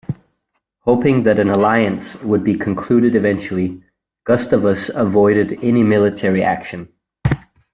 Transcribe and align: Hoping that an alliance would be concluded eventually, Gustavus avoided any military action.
Hoping 0.79 1.21
that 1.25 1.37
an 1.37 1.51
alliance 1.51 2.15
would 2.23 2.43
be 2.43 2.57
concluded 2.57 3.15
eventually, 3.15 3.83
Gustavus 4.23 4.89
avoided 4.95 5.59
any 5.61 5.83
military 5.83 6.41
action. 6.41 6.91